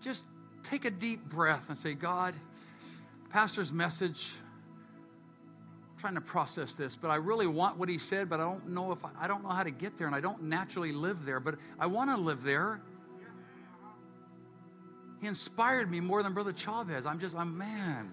[0.00, 0.24] Just
[0.62, 2.32] take a deep breath and say, God,
[3.30, 4.30] Pastor's message,
[5.90, 8.68] I'm trying to process this, but I really want what he said, but I don't
[8.68, 11.24] know if I, I don't know how to get there, and I don't naturally live
[11.24, 12.80] there, but I want to live there.
[15.20, 17.06] He inspired me more than Brother Chavez.
[17.06, 18.10] I'm just, I'm man.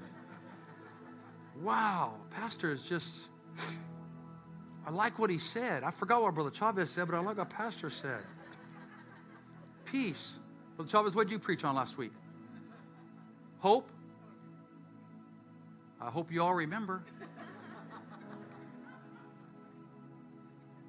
[1.61, 3.29] Wow, Pastor is just
[4.85, 5.83] I like what he said.
[5.83, 8.21] I forgot what Brother Chavez said, but I like what Pastor said.
[9.85, 10.39] Peace.
[10.75, 12.11] Brother Chavez, what did you preach on last week?
[13.59, 13.89] Hope?
[15.99, 17.01] I hope you all remember.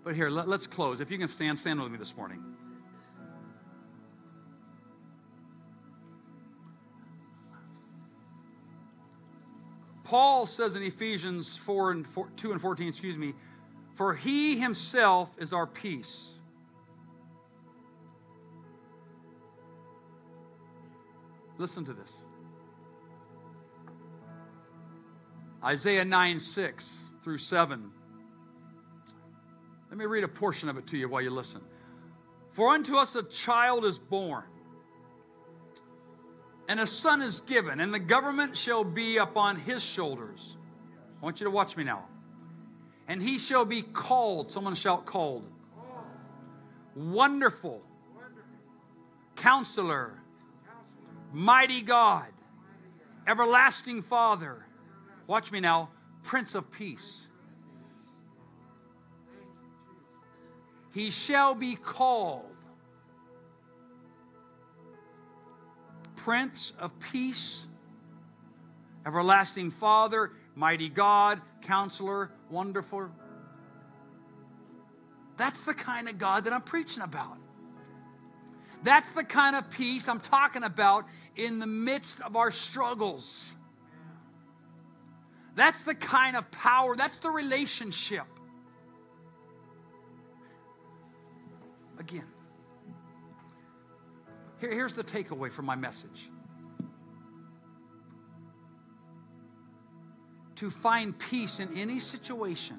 [0.04, 1.00] But here, let, us close.
[1.00, 2.55] If you can stand, stand with me this morning.
[10.06, 13.34] Paul says in Ephesians 4 and 4, 2 and 14, excuse me,
[13.94, 16.38] for he himself is our peace.
[21.58, 22.22] Listen to this.
[25.64, 27.90] Isaiah 9 6 through 7.
[29.90, 31.62] Let me read a portion of it to you while you listen.
[32.52, 34.44] For unto us a child is born,
[36.68, 40.56] and a son is given, and the government shall be upon his shoulders.
[41.20, 42.04] I want you to watch me now.
[43.08, 45.44] And he shall be called, someone shout called.
[46.94, 47.82] Wonderful.
[49.36, 50.14] Counselor.
[51.32, 52.26] Mighty God.
[53.26, 54.64] Everlasting Father.
[55.26, 55.90] Watch me now.
[56.22, 57.28] Prince of Peace.
[60.92, 62.55] He shall be called
[66.26, 67.64] Prince of Peace,
[69.06, 73.08] Everlasting Father, Mighty God, Counselor, Wonderful.
[75.36, 77.38] That's the kind of God that I'm preaching about.
[78.82, 81.04] That's the kind of peace I'm talking about
[81.36, 83.54] in the midst of our struggles.
[85.54, 88.26] That's the kind of power, that's the relationship.
[92.00, 92.26] Again,
[94.60, 96.30] here, here's the takeaway from my message
[100.56, 102.78] to find peace in any situation,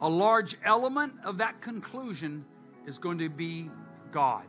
[0.00, 2.44] a large element of that conclusion
[2.86, 3.70] is going to be
[4.10, 4.44] God.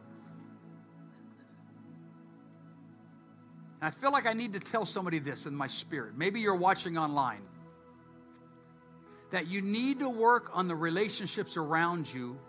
[3.82, 6.18] And I feel like I need to tell somebody this in my spirit.
[6.18, 7.42] Maybe you're watching online.
[9.32, 12.40] That you need to work on the relationships around you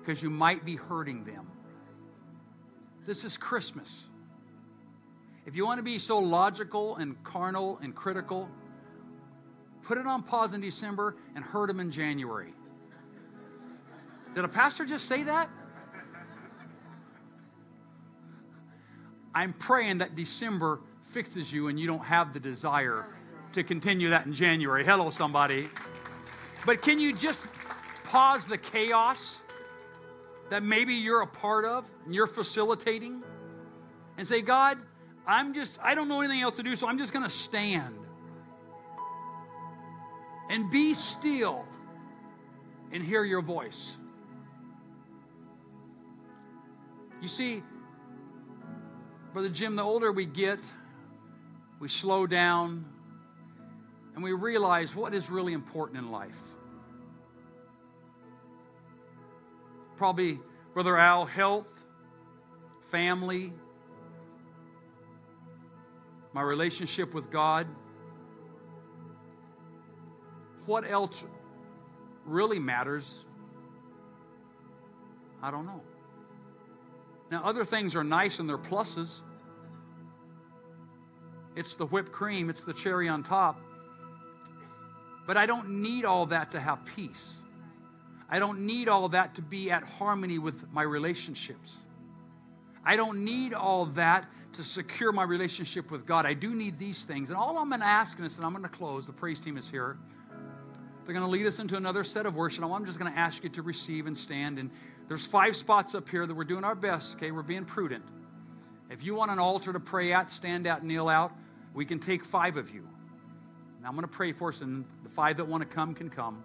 [0.00, 1.46] because you might be hurting them.
[3.06, 4.06] This is Christmas.
[5.46, 8.50] If you want to be so logical and carnal and critical,
[9.82, 12.52] put it on pause in December and hurt them in January.
[14.34, 15.48] Did a pastor just say that?
[19.32, 23.06] I'm praying that December fixes you and you don't have the desire
[23.52, 24.84] to continue that in January.
[24.84, 25.68] Hello, somebody.
[26.64, 27.46] But can you just
[28.02, 29.42] pause the chaos
[30.50, 33.22] that maybe you're a part of and you're facilitating
[34.16, 34.78] and say, God,
[35.26, 37.96] I'm just, I don't know anything else to do, so I'm just going to stand
[40.48, 41.64] and be still
[42.92, 43.96] and hear your voice.
[47.20, 47.62] You see,
[49.32, 50.60] Brother Jim, the older we get,
[51.80, 52.84] we slow down
[54.14, 56.40] and we realize what is really important in life.
[59.96, 60.40] Probably,
[60.74, 61.68] Brother Al, health,
[62.90, 63.52] family,
[66.32, 67.66] my relationship with God.
[70.66, 71.24] What else
[72.26, 73.24] really matters?
[75.42, 75.80] I don't know.
[77.30, 79.22] Now, other things are nice and they're pluses.
[81.56, 83.60] It's the whipped cream, it's the cherry on top.
[85.26, 87.36] But I don't need all that to have peace.
[88.28, 91.84] I don't need all that to be at harmony with my relationships.
[92.84, 96.26] I don't need all that to secure my relationship with God.
[96.26, 97.30] I do need these things.
[97.30, 99.56] And all I'm going to ask, is, and I'm going to close, the praise team
[99.56, 99.96] is here.
[101.04, 102.64] They're going to lead us into another set of worship.
[102.64, 104.58] I'm just going to ask you to receive and stand.
[104.58, 104.70] And
[105.08, 107.30] there's five spots up here that we're doing our best, okay?
[107.30, 108.04] We're being prudent.
[108.90, 111.32] If you want an altar to pray at, stand at, kneel out,
[111.74, 112.88] we can take five of you.
[113.82, 116.08] Now I'm going to pray for us, and the five that want to come can
[116.08, 116.42] come.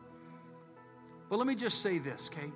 [1.31, 2.51] But let me just say this, okay?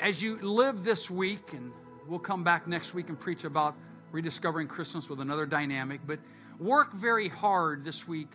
[0.00, 1.70] As you live this week, and
[2.08, 3.76] we'll come back next week and preach about
[4.10, 6.18] rediscovering Christmas with another dynamic, but
[6.58, 8.26] work very hard this week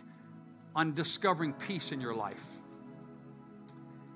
[0.74, 2.42] on discovering peace in your life.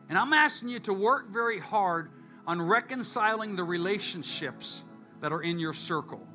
[0.09, 2.09] And I'm asking you to work very hard
[2.47, 4.83] on reconciling the relationships
[5.21, 6.27] that are in your circle.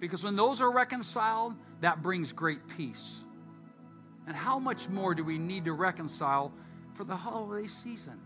[0.00, 3.24] Because when those are reconciled, that brings great peace.
[4.26, 6.50] And how much more do we need to reconcile
[6.94, 8.18] for the holiday season?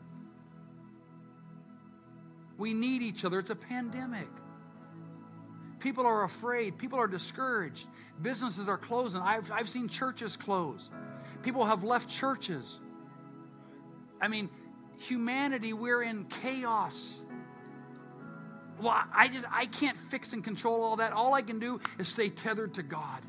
[2.58, 3.38] We need each other.
[3.38, 4.28] It's a pandemic.
[5.78, 6.78] People are afraid.
[6.78, 7.86] People are discouraged.
[8.22, 9.20] Businesses are closing.
[9.20, 10.90] I've, I've seen churches close.
[11.42, 12.80] People have left churches.
[14.20, 14.48] I mean,
[14.98, 17.22] humanity, we're in chaos.
[18.80, 21.12] well, I just, I can't fix and control all that.
[21.12, 23.22] All I can do is stay tethered to God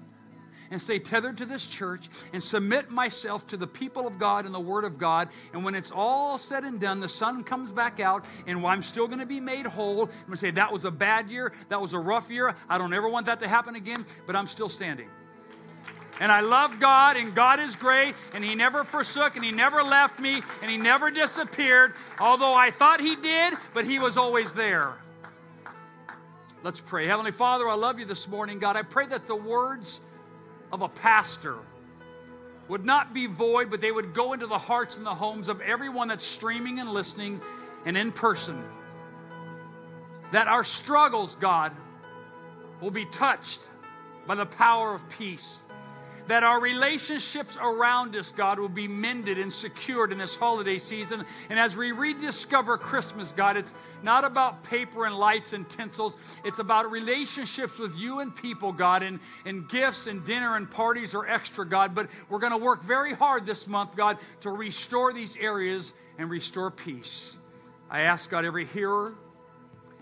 [0.72, 4.54] and stay tethered to this church and submit myself to the people of God and
[4.54, 5.30] the Word of God.
[5.54, 9.08] And when it's all said and done, the sun comes back out, and I'm still
[9.08, 10.04] going to be made whole.
[10.04, 11.54] I'm going to say, that was a bad year.
[11.70, 12.56] That was a rough year.
[12.70, 15.10] I don't ever want that to happen again, but I'm still standing.
[16.20, 19.84] And I love God, and God is great, and He never forsook, and He never
[19.84, 24.54] left me, and He never disappeared, although I thought He did, but He was always
[24.54, 24.96] there.
[26.64, 27.06] Let's pray.
[27.06, 28.76] Heavenly Father, I love you this morning, God.
[28.76, 30.02] I pray that the words
[30.72, 31.58] of a pastor
[32.68, 35.62] would not be void, but they would go into the hearts and the homes of
[35.62, 37.42] everyone that's streaming and listening
[37.86, 38.62] and in person.
[40.32, 41.72] That our struggles, God,
[42.82, 43.62] will be touched
[44.26, 45.62] by the power of peace
[46.28, 51.24] that our relationships around us, God, will be mended and secured in this holiday season.
[51.50, 53.74] And as we rediscover Christmas, God, it's
[54.04, 56.18] not about paper and lights and tinsels.
[56.44, 61.16] It's about relationships with you and people, God, and, and gifts and dinner and parties
[61.16, 61.96] are extra, God.
[61.96, 66.30] But we're going to work very hard this month, God, to restore these areas and
[66.30, 67.38] restore peace.
[67.90, 69.16] I ask, God, every hearer,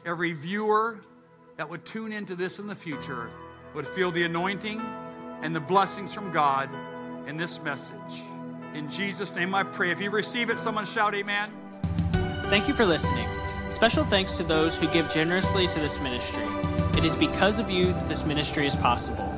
[0.06, 1.00] every viewer
[1.58, 3.30] that would tune into this in the future
[3.74, 4.82] would feel the anointing
[5.42, 6.70] and the blessings from God
[7.28, 8.24] in this message.
[8.74, 9.92] In Jesus' name I pray.
[9.92, 11.52] If you receive it, someone shout, Amen.
[12.50, 13.28] Thank you for listening.
[13.70, 16.46] Special thanks to those who give generously to this ministry.
[16.98, 19.32] It is because of you that this ministry is possible.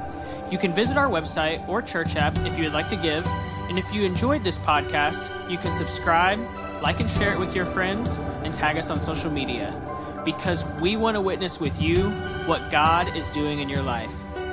[0.52, 3.26] You can visit our website or church app if you would like to give.
[3.68, 6.40] And if you enjoyed this podcast, you can subscribe,
[6.82, 9.74] like and share it with your friends, and tag us on social media.
[10.24, 12.10] Because we want to witness with you
[12.46, 14.14] what God is doing in your life.